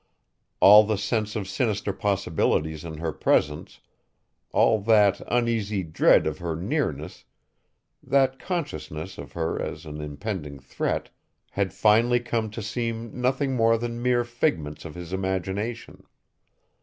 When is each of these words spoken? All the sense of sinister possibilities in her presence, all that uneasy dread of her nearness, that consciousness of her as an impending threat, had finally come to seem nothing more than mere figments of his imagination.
All 0.61 0.83
the 0.83 0.97
sense 0.97 1.35
of 1.35 1.47
sinister 1.47 1.93
possibilities 1.93 2.83
in 2.83 2.97
her 2.97 3.11
presence, 3.11 3.81
all 4.51 4.79
that 4.81 5.21
uneasy 5.27 5.83
dread 5.83 6.25
of 6.25 6.39
her 6.39 6.55
nearness, 6.55 7.25
that 8.01 8.39
consciousness 8.39 9.19
of 9.19 9.33
her 9.33 9.61
as 9.61 9.85
an 9.85 10.01
impending 10.01 10.59
threat, 10.59 11.11
had 11.51 11.71
finally 11.71 12.19
come 12.19 12.49
to 12.49 12.63
seem 12.63 13.11
nothing 13.21 13.55
more 13.55 13.77
than 13.77 14.01
mere 14.01 14.23
figments 14.23 14.85
of 14.85 14.95
his 14.95 15.13
imagination. 15.13 16.03